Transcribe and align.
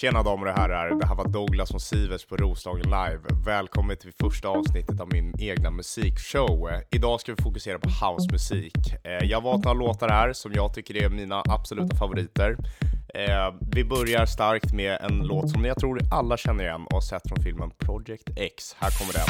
Tjena 0.00 0.22
damer 0.22 0.46
och 0.46 0.58
herrar, 0.58 0.94
det 1.00 1.06
här 1.06 1.14
var 1.14 1.28
Douglas 1.28 1.70
från 1.70 1.80
Sivers 1.80 2.26
på 2.26 2.36
Roslagen 2.36 2.82
Live. 2.82 3.20
Välkommen 3.46 3.96
till 3.96 4.12
första 4.12 4.48
avsnittet 4.48 5.00
av 5.00 5.08
min 5.12 5.34
egna 5.38 5.70
musikshow. 5.70 6.70
Idag 6.90 7.20
ska 7.20 7.34
vi 7.34 7.42
fokusera 7.42 7.78
på 7.78 7.88
housemusik. 7.88 8.74
Eh, 9.04 9.28
jag 9.30 9.40
har 9.40 9.42
valt 9.42 9.64
några 9.64 9.78
låtar 9.78 10.08
här 10.08 10.32
som 10.32 10.52
jag 10.52 10.74
tycker 10.74 11.04
är 11.04 11.08
mina 11.08 11.42
absoluta 11.48 11.96
favoriter. 11.96 12.56
Eh, 13.14 13.54
vi 13.72 13.84
börjar 13.84 14.26
starkt 14.26 14.72
med 14.72 14.98
en 15.00 15.18
låt 15.18 15.50
som 15.50 15.64
jag 15.64 15.78
tror 15.78 16.00
alla 16.12 16.36
känner 16.36 16.64
igen 16.64 16.86
och 16.86 16.92
har 16.92 17.00
sett 17.00 17.28
från 17.28 17.42
filmen 17.42 17.70
Project 17.78 18.28
X. 18.36 18.76
Här 18.78 18.90
kommer 18.98 19.12
den. 19.12 19.26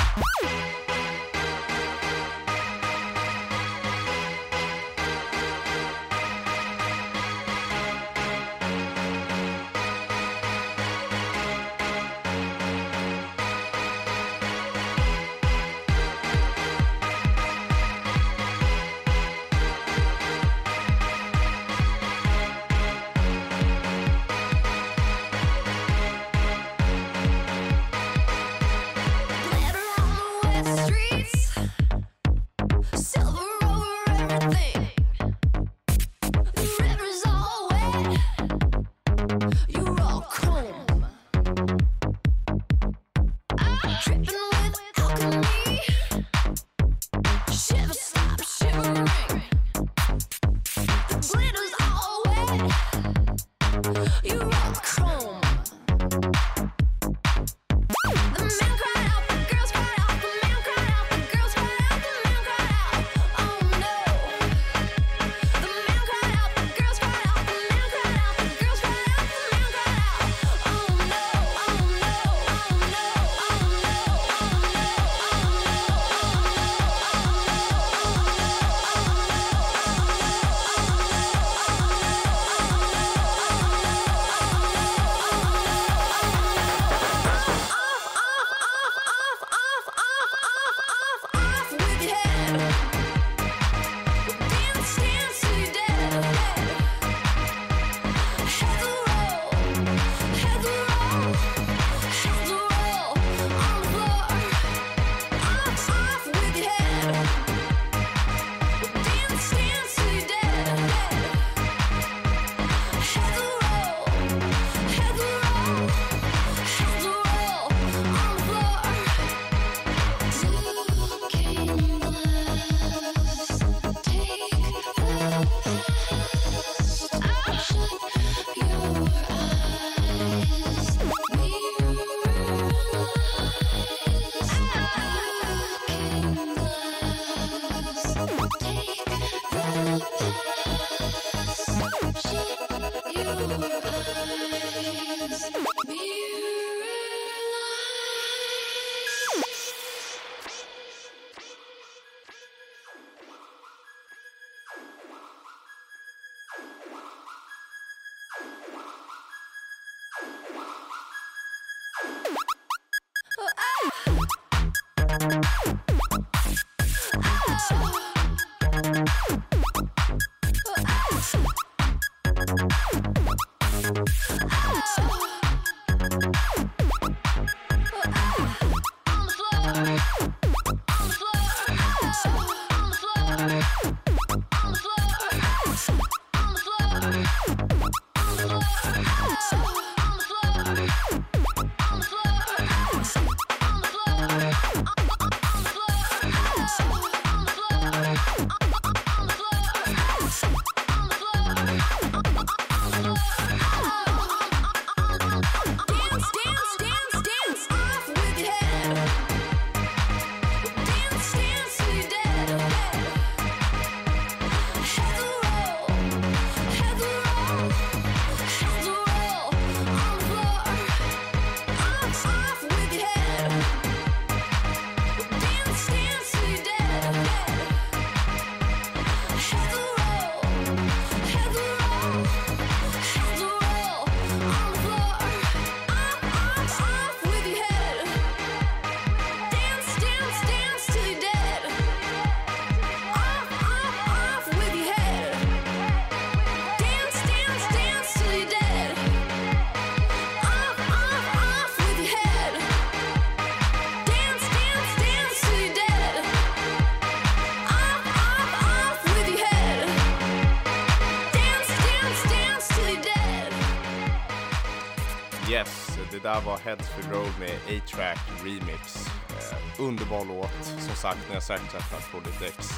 Yes, 265.78 265.98
det 266.10 266.18
där 266.18 266.40
var 266.40 266.58
Heads 266.58 266.88
for 266.88 267.12
Road 267.12 267.32
med 267.40 267.50
A-Track 267.50 268.18
Remix. 268.44 269.06
Eh, 269.30 269.80
underbar 269.80 270.24
låt, 270.24 270.64
som 270.86 270.96
sagt, 270.96 271.18
när 271.28 271.34
jag 271.34 271.42
säkerställt 271.42 272.12
på 272.12 272.20
ditt 272.20 272.42
ex. 272.42 272.68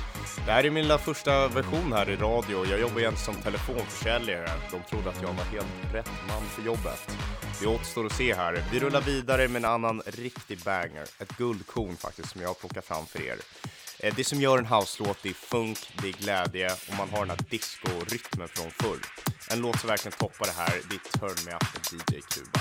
Det 0.46 0.52
här 0.52 0.64
är 0.64 0.70
min 0.70 0.82
lilla 0.82 0.98
första 0.98 1.48
version 1.48 1.92
här 1.92 2.10
i 2.10 2.16
radio. 2.16 2.66
Jag 2.66 2.80
jobbar 2.80 3.00
egentligen 3.00 3.34
som 3.34 3.42
telefonförsäljare. 3.42 4.50
De 4.70 4.82
trodde 4.90 5.10
att 5.10 5.22
jag 5.22 5.28
var 5.28 5.44
helt 5.44 5.94
rätt 5.94 6.10
man 6.28 6.42
för 6.42 6.62
jobbet. 6.62 7.16
Det 7.60 7.66
återstår 7.66 8.06
att 8.06 8.12
se 8.12 8.34
här. 8.34 8.64
Vi 8.72 8.80
rullar 8.80 9.00
vidare 9.00 9.48
med 9.48 9.64
en 9.64 9.70
annan 9.70 10.02
riktig 10.06 10.58
banger. 10.58 11.06
Ett 11.18 11.36
guldkorn 11.36 11.96
faktiskt, 11.96 12.30
som 12.30 12.40
jag 12.40 12.48
har 12.48 12.54
plockat 12.54 12.84
fram 12.84 13.06
för 13.06 13.22
er. 13.22 13.36
Eh, 13.98 14.14
det 14.16 14.24
som 14.24 14.40
gör 14.40 14.58
en 14.58 14.66
house-låt, 14.66 15.18
det 15.22 15.28
är 15.28 15.34
funk, 15.34 15.78
det 16.02 16.08
är 16.08 16.12
glädje 16.12 16.70
och 16.88 16.96
man 16.96 17.08
har 17.10 17.18
den 17.18 17.30
här 17.30 17.44
disco-rytmen 17.50 18.48
från 18.48 18.70
förr. 18.70 18.98
En 19.50 19.60
låt 19.60 19.80
som 19.80 19.88
verkligen 19.88 20.18
toppar 20.18 20.46
det 20.46 20.52
här, 20.52 20.80
det 20.90 20.96
är 20.96 21.18
Turn 21.18 21.46
Me 21.46 21.52
Up 21.54 21.62
med 21.74 22.02
DJ 22.08 22.20
Kuba. 22.20 22.60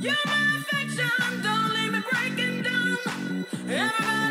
You're 0.00 0.14
my 0.26 0.58
affection, 0.58 1.42
don't 1.42 1.74
leave 1.74 1.92
me 1.92 2.00
breaking 2.10 2.62
down. 2.62 3.46
Everybody 3.68 4.25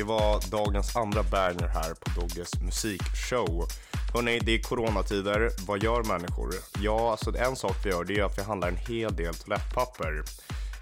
det 0.00 0.04
var 0.04 0.50
dagens 0.50 0.96
andra 0.96 1.22
banger 1.22 1.68
här 1.68 1.94
på 1.94 2.20
Dogges 2.20 2.60
musikshow. 2.60 3.66
Hörrni, 4.14 4.38
det 4.38 4.54
är 4.54 4.62
coronatider. 4.62 5.50
Vad 5.66 5.82
gör 5.82 6.02
människor? 6.02 6.54
Ja, 6.78 7.10
alltså 7.10 7.36
en 7.36 7.56
sak 7.56 7.76
vi 7.84 7.90
gör 7.90 8.04
det 8.04 8.18
är 8.18 8.24
att 8.24 8.38
vi 8.38 8.42
handlar 8.42 8.68
en 8.68 8.76
hel 8.76 9.16
del 9.16 9.34
toalettpapper. 9.34 10.22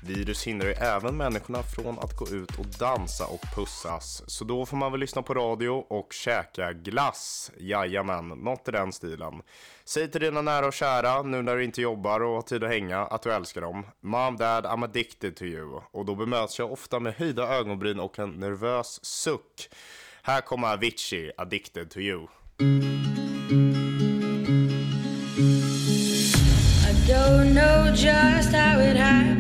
Virus 0.03 0.47
hindrar 0.47 0.69
ju 0.69 0.75
även 0.75 1.17
människorna 1.17 1.63
från 1.63 1.99
att 1.99 2.17
gå 2.17 2.29
ut 2.29 2.59
och 2.59 2.67
dansa 2.67 3.27
och 3.27 3.41
pussas. 3.55 4.23
Så 4.27 4.45
då 4.45 4.67
får 4.67 4.77
man 4.77 4.93
väl 4.93 5.01
lyssna 5.01 5.23
på 5.23 5.35
radio 5.35 5.69
och 5.69 6.13
käka 6.13 6.73
glass. 6.73 7.53
Jajamän, 7.59 8.29
något 8.29 8.69
i 8.69 8.71
den 8.71 8.93
stilen. 8.93 9.43
Säg 9.85 10.11
till 10.11 10.21
dina 10.21 10.43
nära 10.43 10.67
och 10.67 10.73
kära, 10.73 11.23
nu 11.23 11.43
när 11.43 11.57
du 11.57 11.65
inte 11.65 11.83
jobbar 11.83 12.21
och 12.21 12.35
har 12.35 12.43
tid 12.43 12.65
att 12.65 12.71
hänga, 12.71 12.99
att 12.99 13.23
du 13.23 13.33
älskar 13.33 13.61
dem. 13.61 13.87
Mom, 14.01 14.37
dad, 14.37 14.67
I'm 14.67 14.85
addicted 14.85 15.37
to 15.37 15.45
you. 15.45 15.81
Och 15.91 16.05
då 16.05 16.15
bemöts 16.15 16.59
jag 16.59 16.73
ofta 16.73 17.01
med 17.01 17.15
höjda 17.15 17.49
ögonbryn 17.49 18.01
och 18.01 18.19
en 18.19 18.31
nervös 18.31 19.05
suck. 19.05 19.69
Här 20.23 20.41
kommer 20.41 20.73
Avicii, 20.73 21.33
addicted 21.37 21.91
to 21.91 21.99
you. 21.99 22.27
I 22.61 22.65
don't 27.09 27.53
know 27.55 27.95
just 27.95 28.53
how 28.53 28.81
it 28.81 28.97
happened. 28.97 29.38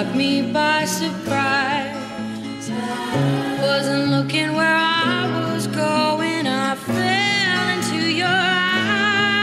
Caught 0.00 0.16
me 0.16 0.40
by 0.40 0.86
surprise. 0.86 1.92
Wasn't 3.60 4.08
looking 4.08 4.54
where 4.54 4.74
I 4.74 5.28
was 5.52 5.66
going. 5.66 6.46
I 6.46 6.74
fell 6.74 7.68
into 7.76 8.08
your 8.10 8.26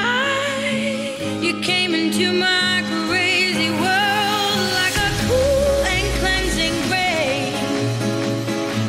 eyes. 0.01 0.73
You 1.43 1.61
came 1.61 1.93
into 1.93 2.33
my 2.33 2.81
crazy 3.05 3.69
world 3.69 4.59
like 4.79 4.97
a 4.97 5.11
cool 5.27 5.85
and 5.93 6.07
cleansing 6.21 6.77
rain. 6.89 7.53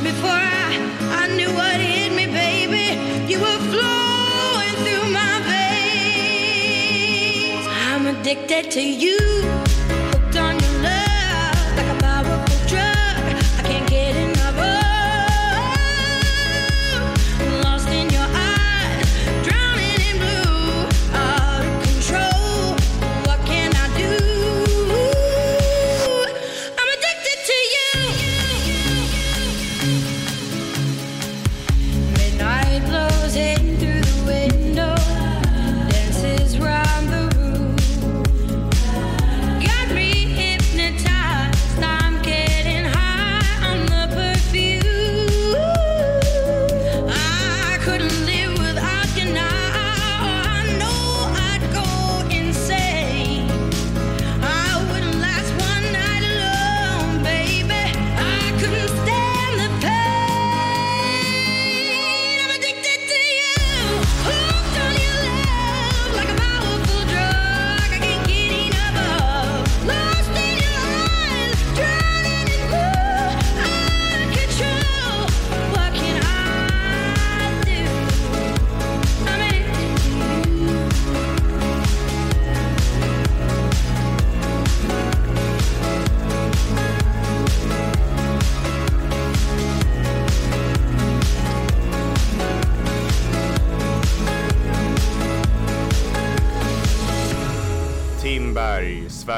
Before 0.02 0.40
I, 0.64 0.72
I 1.20 1.22
knew 1.36 1.50
what 1.52 1.78
hit 1.78 2.12
me, 2.16 2.26
baby, 2.28 2.96
you 3.30 3.40
were 3.40 3.60
flowing 3.72 4.74
through 4.84 5.06
my 5.12 5.36
veins. 5.52 6.46
I'm 7.90 8.06
addicted 8.06 8.70
to 8.70 8.80
you, 8.80 9.18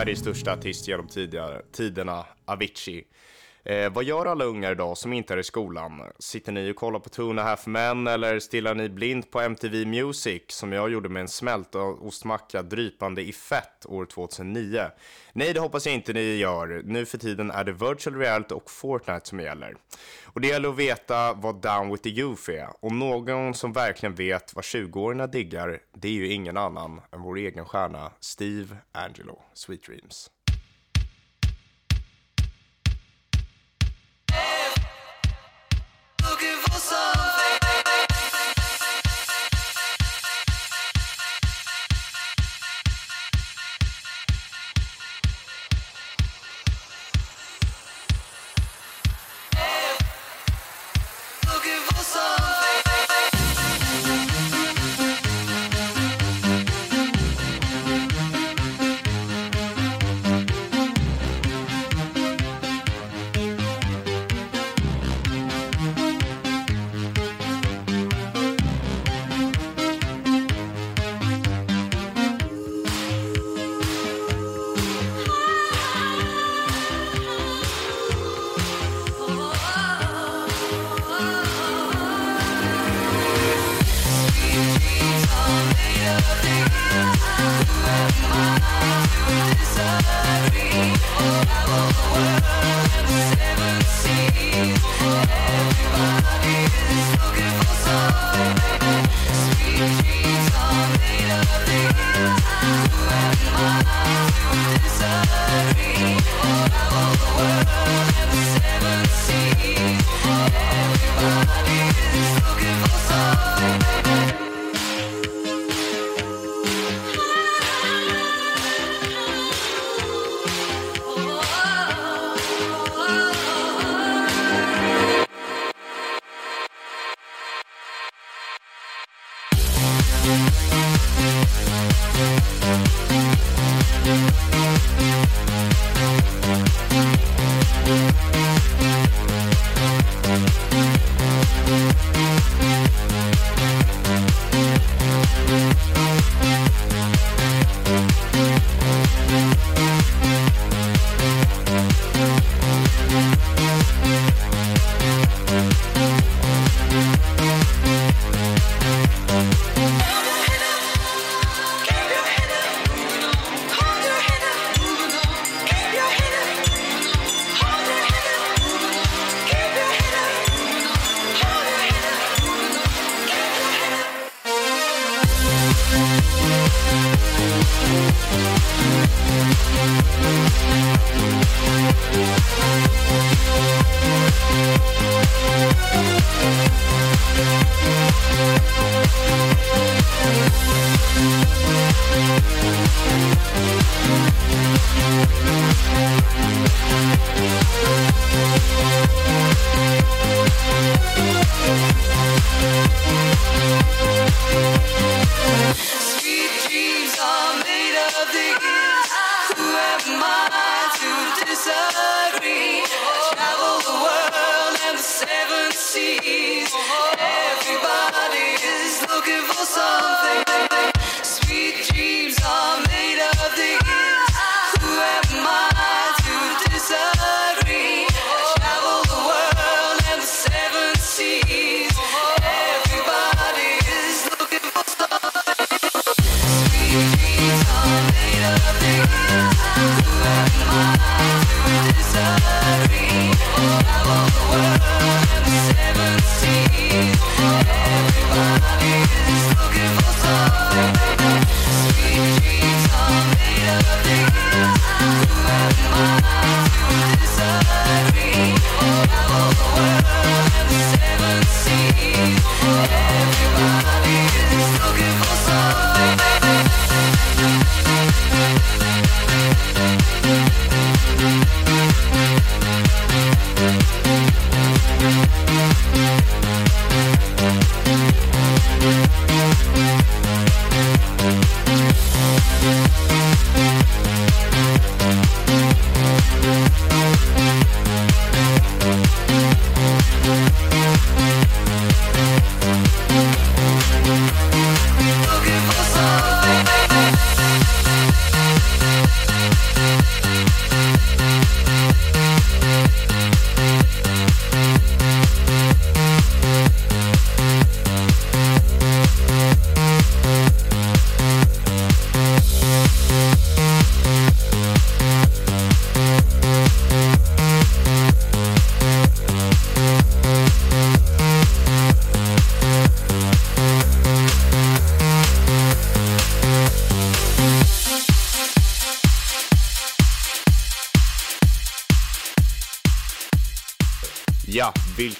Sveriges 0.00 0.18
största 0.18 0.52
artist 0.52 0.88
genom 0.88 1.08
tidigare, 1.08 1.62
tiderna, 1.72 2.24
Avicii. 2.44 3.04
Eh, 3.64 3.92
vad 3.92 4.04
gör 4.04 4.26
alla 4.26 4.44
ungar 4.44 4.72
idag 4.72 4.98
som 4.98 5.12
inte 5.12 5.34
är 5.34 5.38
i 5.38 5.42
skolan? 5.42 6.02
Sitter 6.18 6.52
ni 6.52 6.72
och 6.72 6.76
kollar 6.76 6.98
på 6.98 7.08
Two 7.08 7.30
and 7.30 7.40
a 7.40 7.42
Half 7.42 7.66
Men 7.66 8.06
eller 8.06 8.38
stillar 8.38 8.74
ni 8.74 8.88
blint 8.88 9.30
på 9.30 9.40
MTV 9.40 9.84
Music 9.84 10.42
som 10.48 10.72
jag 10.72 10.90
gjorde 10.90 11.08
med 11.08 11.20
en 11.20 11.28
smält 11.28 11.74
ostmacka 11.74 12.62
drypande 12.62 13.22
i 13.22 13.32
fett 13.32 13.86
år 13.86 14.04
2009? 14.04 14.86
Nej, 15.32 15.52
det 15.52 15.60
hoppas 15.60 15.86
jag 15.86 15.94
inte 15.94 16.12
ni 16.12 16.36
gör. 16.36 16.82
Nu 16.84 17.06
för 17.06 17.18
tiden 17.18 17.50
är 17.50 17.64
det 17.64 17.72
virtual 17.72 18.16
reality 18.16 18.54
och 18.54 18.70
Fortnite 18.70 19.28
som 19.28 19.40
gäller. 19.40 19.76
Och 20.24 20.40
det 20.40 20.48
gäller 20.48 20.68
att 20.68 20.76
veta 20.76 21.32
vad 21.32 21.62
Down 21.62 21.90
with 21.90 22.02
the 22.02 22.08
Youth 22.08 22.50
är. 22.50 22.68
Och 22.80 22.92
någon 22.92 23.54
som 23.54 23.72
verkligen 23.72 24.14
vet 24.14 24.54
vad 24.54 24.64
20-åringarna 24.64 25.26
diggar, 25.26 25.78
det 25.92 26.08
är 26.08 26.12
ju 26.12 26.32
ingen 26.32 26.56
annan 26.56 27.00
än 27.12 27.22
vår 27.22 27.36
egen 27.36 27.64
stjärna 27.64 28.12
Steve 28.20 28.76
Angelo, 28.92 29.38
Sweet 29.54 29.82
Dreams. 29.82 30.30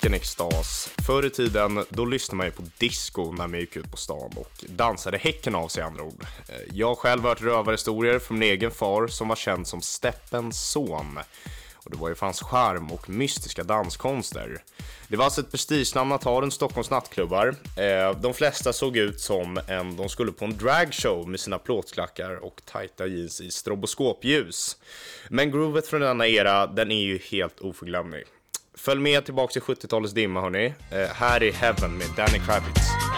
Vilken 0.00 0.14
extas. 0.14 0.90
Förr 1.06 1.26
i 1.26 1.30
tiden, 1.30 1.84
då 1.88 2.04
lyssnade 2.04 2.36
man 2.36 2.46
ju 2.46 2.52
på 2.52 2.62
disco 2.78 3.32
när 3.32 3.46
man 3.46 3.60
gick 3.60 3.76
ut 3.76 3.90
på 3.90 3.96
stan 3.96 4.30
och 4.36 4.64
dansade 4.68 5.18
häcken 5.18 5.54
av 5.54 5.68
sig 5.68 5.82
andra 5.82 6.02
ord. 6.02 6.26
Eh, 6.48 6.54
jag 6.72 6.88
har 6.88 6.94
själv 6.94 7.22
hört 7.22 7.42
rövarhistorier 7.42 8.18
från 8.18 8.38
min 8.38 8.50
egen 8.50 8.70
far 8.70 9.06
som 9.06 9.28
var 9.28 9.36
känd 9.36 9.66
som 9.66 9.82
Steppens 9.82 10.70
son. 10.70 11.18
Och 11.74 11.90
det 11.90 11.96
var 11.96 12.08
ju 12.08 12.14
för 12.14 12.26
hans 12.26 12.42
charm 12.42 12.90
och 12.90 13.10
mystiska 13.10 13.64
danskonster. 13.64 14.62
Det 15.08 15.16
var 15.16 15.24
alltså 15.24 15.40
ett 15.40 15.50
prestigenamn 15.50 16.12
att 16.12 16.24
ha 16.24 16.40
runt 16.40 16.54
Stockholms 16.54 16.90
nattklubbar. 16.90 17.54
Eh, 17.76 18.20
de 18.20 18.34
flesta 18.34 18.72
såg 18.72 18.96
ut 18.96 19.20
som 19.20 19.60
en 19.68 19.96
de 19.96 20.08
skulle 20.08 20.32
på 20.32 20.44
en 20.44 20.56
dragshow 20.56 21.28
med 21.28 21.40
sina 21.40 21.58
plåtklackar 21.58 22.44
och 22.44 22.62
tajta 22.64 23.06
jeans 23.06 23.40
i 23.40 23.50
stroboskopljus. 23.50 24.76
Men 25.28 25.50
groovet 25.50 25.86
från 25.86 26.00
denna 26.00 26.26
era, 26.26 26.66
den 26.66 26.90
är 26.90 27.02
ju 27.02 27.18
helt 27.18 27.60
oförglömlig. 27.60 28.24
Följ 28.80 29.00
med 29.00 29.24
tillbaka 29.24 29.52
till 29.52 29.62
70-talets 29.62 30.12
dimma 30.14 30.40
hörni. 30.40 30.74
Eh, 30.90 31.08
här 31.14 31.42
är 31.42 31.52
Heaven 31.52 31.98
med 31.98 32.06
Danny 32.16 32.38
Kravitz. 32.46 33.09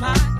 my 0.00 0.33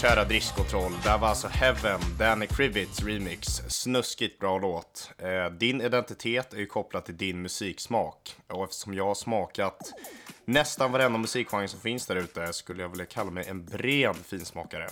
Kära 0.00 0.10
kära 0.10 0.24
det 0.24 0.40
där 1.04 1.18
var 1.18 1.28
alltså 1.28 1.48
Heaven, 1.48 2.00
Danny 2.18 2.46
Krivitz 2.46 3.02
remix. 3.02 3.46
Snuskigt 3.68 4.38
bra 4.38 4.58
låt. 4.58 5.10
Eh, 5.18 5.52
din 5.52 5.80
identitet 5.80 6.52
är 6.52 6.58
ju 6.58 6.66
kopplad 6.66 7.04
till 7.04 7.16
din 7.16 7.42
musiksmak. 7.42 8.36
Och 8.48 8.64
eftersom 8.64 8.94
jag 8.94 9.04
har 9.04 9.14
smakat 9.14 9.92
nästan 10.44 10.92
varenda 10.92 11.18
musikgenre 11.18 11.68
som 11.68 11.80
finns 11.80 12.06
där 12.06 12.16
ute 12.16 12.52
skulle 12.52 12.82
jag 12.82 12.88
vilja 12.88 13.06
kalla 13.06 13.30
mig 13.30 13.44
en 13.48 13.64
bred 13.64 14.16
finsmakare. 14.24 14.88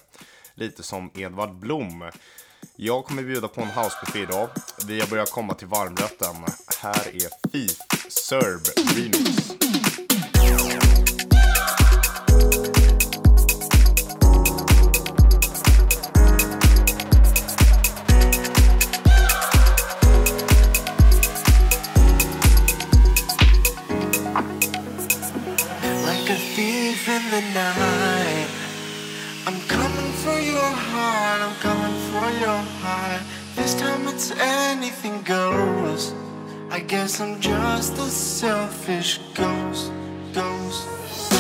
Lite 0.55 0.83
som 0.83 1.11
Edvard 1.15 1.55
Blom. 1.55 2.11
Jag 2.77 3.05
kommer 3.05 3.23
bjuda 3.23 3.49
på 3.49 3.61
en 3.61 3.71
housebuffé 3.71 4.19
idag. 4.19 4.49
Vi 4.87 5.01
har 5.01 5.09
börjat 5.09 5.31
komma 5.31 5.55
till 5.55 5.69
varmrätten. 5.69 6.37
Här 6.83 7.09
är 7.15 7.51
Thief 7.51 7.79
Serb 8.09 8.61
remix. 8.97 9.57
The 27.37 27.43
night. 27.53 28.49
I'm 29.47 29.61
coming 29.69 30.13
for 30.25 30.39
your 30.41 30.71
heart, 30.89 31.41
I'm 31.43 31.57
coming 31.57 31.97
for 32.11 32.29
your 32.41 32.61
heart. 32.83 33.23
This 33.55 33.75
time 33.75 34.09
it's 34.09 34.31
anything 34.31 35.21
goes. 35.23 36.15
I 36.71 36.81
guess 36.81 37.21
I'm 37.21 37.39
just 37.39 37.93
a 37.99 38.09
selfish 38.09 39.21
ghost, 39.35 39.93
ghost, 40.33 40.33
ghost, 40.33 40.89
ghost, 40.89 41.36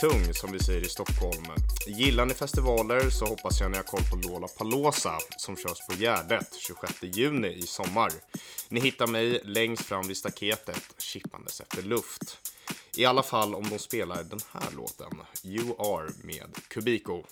Tung, 0.00 0.34
som 0.34 0.52
vi 0.52 0.58
säger 0.58 0.80
i 0.80 0.88
Stockholm. 0.88 1.44
Gillar 1.86 2.26
ni 2.26 2.34
festivaler 2.34 3.10
så 3.10 3.26
hoppas 3.26 3.60
jag 3.60 3.70
ni 3.70 3.76
har 3.76 3.84
koll 3.84 4.02
på 4.10 4.16
Lollapalooza 4.16 5.18
som 5.36 5.56
körs 5.56 5.86
på 5.88 5.94
Gärdet 5.94 6.54
26 6.58 7.02
juni 7.02 7.48
i 7.48 7.62
sommar. 7.62 8.10
Ni 8.68 8.80
hittar 8.80 9.06
mig 9.06 9.40
längst 9.44 9.82
fram 9.82 10.08
vid 10.08 10.16
staketet 10.16 10.94
chippandes 10.98 11.60
efter 11.60 11.82
luft. 11.82 12.38
I 12.96 13.04
alla 13.04 13.22
fall 13.22 13.54
om 13.54 13.68
de 13.70 13.78
spelar 13.78 14.24
den 14.24 14.40
här 14.52 14.70
låten, 14.76 15.22
You 15.44 15.96
Are 15.96 16.10
med 16.24 16.68
Kubiko. 16.68 17.22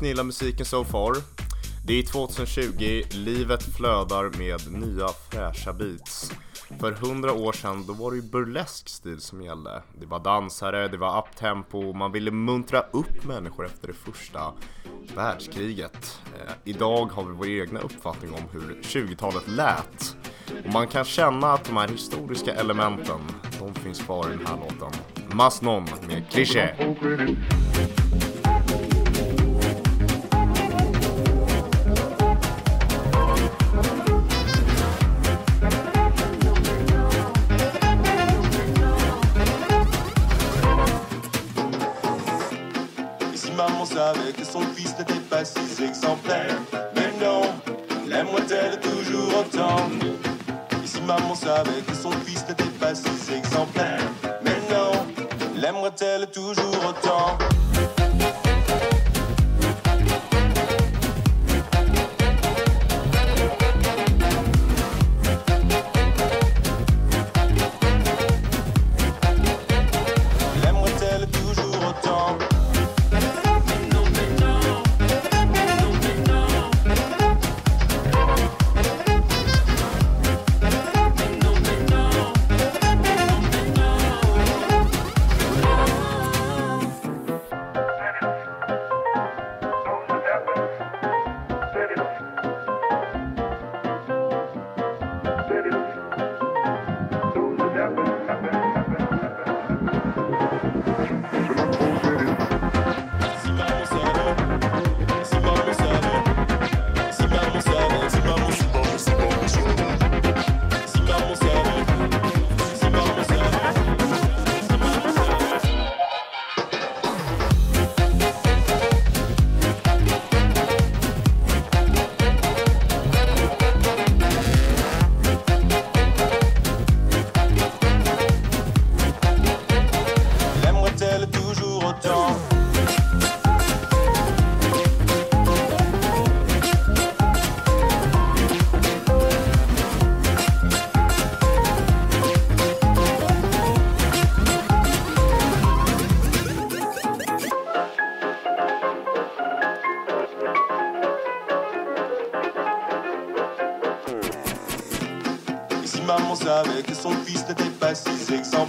Hoppas 0.00 0.02
ni 0.02 0.08
gillar 0.08 0.24
musiken 0.24 0.66
so 0.66 0.84
far. 0.84 1.16
Det 1.86 1.98
är 1.98 2.02
2020, 2.02 3.02
livet 3.10 3.62
flödar 3.62 4.38
med 4.38 4.72
nya 4.72 5.08
fräscha 5.08 5.72
beats. 5.72 6.32
För 6.80 6.92
hundra 6.92 7.32
år 7.32 7.52
sedan 7.52 7.86
då 7.86 7.92
var 7.92 8.10
det 8.10 8.16
ju 8.16 8.22
burlesk 8.22 8.88
stil 8.88 9.20
som 9.20 9.42
gällde. 9.42 9.82
Det 10.00 10.06
var 10.06 10.18
dansare, 10.18 10.88
det 10.88 10.96
var 10.96 11.18
uptempo, 11.18 11.92
man 11.92 12.12
ville 12.12 12.30
muntra 12.30 12.80
upp 12.92 13.24
människor 13.24 13.66
efter 13.66 13.88
det 13.88 13.94
första 13.94 14.52
världskriget. 15.14 16.20
Eh, 16.34 16.52
idag 16.64 17.12
har 17.12 17.24
vi 17.24 17.32
vår 17.32 17.48
egna 17.48 17.80
uppfattning 17.80 18.34
om 18.34 18.42
hur 18.52 18.80
20-talet 18.82 19.48
lät. 19.48 20.16
Och 20.64 20.72
man 20.72 20.86
kan 20.86 21.04
känna 21.04 21.52
att 21.52 21.64
de 21.64 21.76
här 21.76 21.88
historiska 21.88 22.54
elementen, 22.54 23.20
de 23.58 23.74
finns 23.74 24.00
kvar 24.00 24.26
i 24.32 24.36
den 24.36 24.46
här 24.46 24.56
låten. 24.56 25.00
Mas 25.32 25.62
non 25.62 25.86
med 26.08 26.30
kliché. 26.30 26.74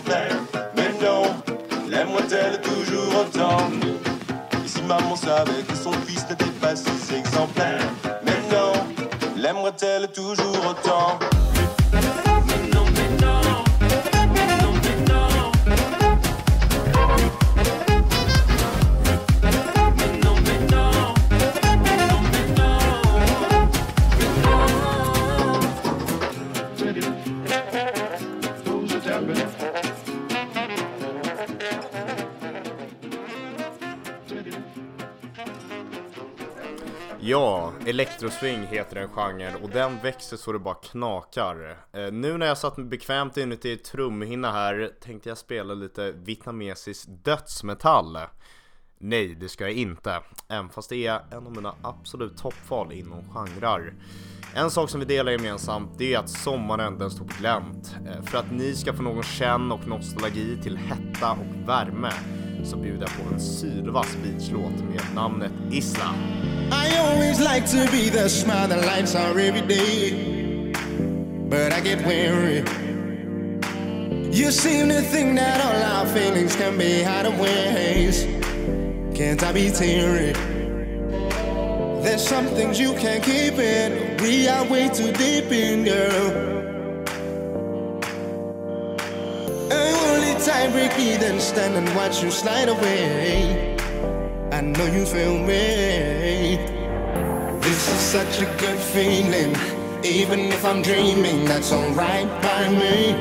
Mais 0.07 0.91
non, 1.01 1.23
l'aimerait-elle 1.87 2.61
toujours 2.61 3.21
autant. 3.21 3.69
Si 4.65 4.81
maman 4.83 5.15
savait 5.15 5.63
que 5.67 5.75
son 5.75 5.93
fils 5.93 6.25
n'était 6.29 6.45
pas 6.61 6.75
si 6.75 7.15
exemplaire. 7.15 7.81
Mais 8.23 8.39
non, 8.51 8.73
l'aimerait-elle 9.35 10.07
toujours 10.11 10.65
autant 10.69 11.19
Electroswing 37.91 38.63
heter 38.63 38.95
den 38.95 39.09
genren 39.09 39.63
och 39.63 39.69
den 39.69 39.99
växer 39.99 40.37
så 40.37 40.51
det 40.51 40.59
bara 40.59 40.75
knakar. 40.75 41.77
Eh, 41.91 42.11
nu 42.11 42.37
när 42.37 42.45
jag 42.45 42.57
satt 42.57 42.75
bekvämt 42.75 43.37
inuti 43.37 43.77
trumhinna 43.77 44.51
här 44.51 44.91
tänkte 45.01 45.29
jag 45.29 45.37
spela 45.37 45.73
lite 45.73 46.11
vietnamesisk 46.11 47.07
dödsmetall. 47.07 48.17
Nej, 48.97 49.35
det 49.35 49.49
ska 49.49 49.63
jag 49.63 49.73
inte. 49.73 50.19
Även 50.47 50.69
fast 50.69 50.89
det 50.89 51.07
är 51.07 51.21
en 51.31 51.47
av 51.47 51.55
mina 51.55 51.75
absolut 51.81 52.37
toppval 52.37 52.91
inom 52.91 53.33
genrer. 53.33 53.93
En 54.55 54.71
sak 54.71 54.89
som 54.89 54.99
vi 54.99 55.05
delar 55.05 55.31
gemensamt, 55.31 55.97
det 55.97 56.13
är 56.13 56.19
att 56.19 56.29
sommaren 56.29 56.97
den 56.97 57.11
står 57.11 57.25
på 57.25 57.33
glänt. 57.39 57.95
Eh, 58.05 58.23
för 58.25 58.37
att 58.37 58.51
ni 58.51 58.75
ska 58.75 58.93
få 58.93 59.01
någon 59.01 59.23
känn 59.23 59.71
och 59.71 59.87
nostalgi 59.87 60.57
till 60.63 60.77
hetta 60.77 61.31
och 61.31 61.69
värme 61.69 62.11
så 62.63 62.77
bjuder 62.77 63.01
jag 63.01 63.27
på 63.27 63.33
en 63.33 63.39
sylvass 63.39 64.17
beachlåt 64.23 64.83
med 64.89 65.01
namnet 65.15 65.51
Isla. 65.71 66.15
I 66.71 66.97
always 66.97 67.39
like 67.39 67.67
to 67.67 67.91
be 67.91 68.09
the 68.09 68.29
smile 68.29 68.67
that 68.67 68.85
lights 68.85 69.15
our 69.15 69.39
every 69.39 69.67
day. 69.67 70.73
But 71.49 71.73
I 71.73 71.89
get 71.89 72.05
weary. 72.05 72.63
You 74.33 74.51
seem 74.51 74.89
to 74.89 75.01
think 75.01 75.39
that 75.39 75.61
all 75.65 75.99
our 75.99 76.05
feelings 76.05 76.55
can 76.55 76.77
be 76.77 77.05
out 77.05 77.25
of 77.25 77.39
ways 77.39 78.25
Can't 79.13 79.43
I 79.43 79.51
be 79.51 79.69
teary? 79.69 80.50
There's 82.01 82.27
some 82.27 82.47
things 82.47 82.79
you 82.79 82.93
can't 82.95 83.23
keep 83.23 83.59
in. 83.59 84.17
We 84.23 84.47
are 84.47 84.65
way 84.65 84.89
too 84.89 85.11
deep 85.11 85.51
in, 85.51 85.83
girl. 85.83 86.31
Only 89.71 90.33
time 90.43 90.71
break 90.71 90.97
me, 90.97 91.17
then 91.17 91.39
stand 91.39 91.75
and 91.75 91.87
watch 91.95 92.23
you 92.23 92.31
slide 92.31 92.69
away. 92.69 93.77
I 94.51 94.61
know 94.61 94.85
you 94.87 95.05
feel 95.05 95.37
me. 95.37 96.57
This 97.61 97.87
is 97.87 97.99
such 97.99 98.41
a 98.41 98.45
good 98.57 98.79
feeling. 98.79 99.55
Even 100.03 100.39
if 100.39 100.65
I'm 100.65 100.81
dreaming, 100.81 101.45
that's 101.45 101.71
alright 101.71 102.27
by 102.41 102.67
me. 102.69 103.13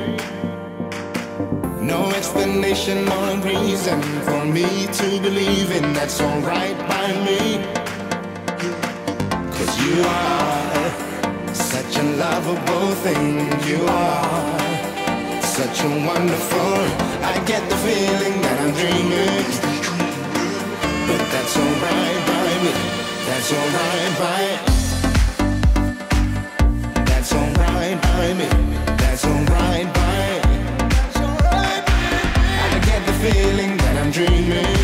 No 1.85 2.09
explanation 2.15 3.07
or 3.07 3.37
reason 3.45 4.01
for 4.23 4.43
me 4.43 4.87
to 4.87 5.21
believe 5.21 5.69
in, 5.69 5.93
that's 5.93 6.19
alright 6.19 6.77
by 6.89 7.13
me. 7.23 7.80
You 9.81 10.03
are 10.03 11.53
such 11.55 11.97
a 11.97 12.03
lovable 12.03 12.91
thing. 13.01 13.49
You 13.67 13.83
are 13.87 15.41
such 15.41 15.81
a 15.81 15.89
wonderful. 16.05 16.75
I 17.25 17.33
get 17.47 17.67
the 17.67 17.77
feeling 17.77 18.35
that 18.45 18.57
I'm 18.61 18.73
dreaming. 18.77 19.45
But 21.07 21.23
that's 21.33 21.57
alright 21.57 22.21
by 22.29 22.49
me. 22.65 22.73
That's 23.25 23.49
alright 23.57 24.13
by 24.21 24.41
me. 24.53 24.71
That's 27.09 27.33
alright 27.33 27.97
by 28.03 28.33
me. 28.39 28.47
That's 29.01 29.25
alright 29.25 29.89
by 29.99 30.21
me. 30.47 30.57
I 32.69 32.79
get 32.85 33.01
the 33.07 33.13
feeling 33.23 33.77
that 33.77 33.95
I'm 33.97 34.11
dreaming. 34.11 34.81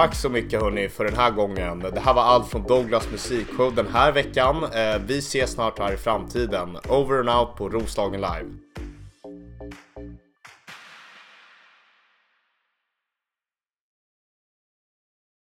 tack 0.00 0.14
så 0.14 0.28
mycket 0.28 0.60
hörni 0.62 0.88
för 0.88 1.04
den 1.04 1.16
här 1.16 1.30
gången. 1.30 1.80
Det 1.80 2.00
här 2.00 2.14
var 2.14 2.22
allt 2.22 2.48
från 2.48 2.62
Douglas 2.62 3.10
Musikshow 3.10 3.74
den 3.74 3.86
här 3.86 4.12
veckan. 4.12 4.64
Eh, 4.64 5.02
vi 5.06 5.18
ses 5.18 5.50
snart 5.50 5.78
här 5.78 5.92
i 5.92 5.96
framtiden. 5.96 6.76
Over 6.88 7.18
and 7.20 7.28
out 7.28 7.56
på 7.56 7.68
Roslagen 7.68 8.20
Live. 8.20 8.69